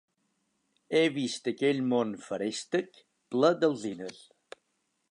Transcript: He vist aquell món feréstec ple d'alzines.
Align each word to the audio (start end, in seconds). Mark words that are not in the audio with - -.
He 0.99 1.03
vist 1.17 1.49
aquell 1.51 1.83
món 1.91 2.17
feréstec 2.29 2.99
ple 3.35 3.57
d'alzines. 3.63 4.27